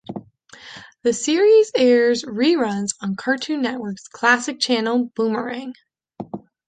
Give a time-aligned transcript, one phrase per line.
[1.03, 5.75] The series airs reruns on Cartoon Network's classics channel Boomerang.